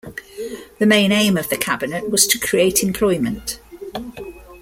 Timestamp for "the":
0.79-0.87, 1.49-1.57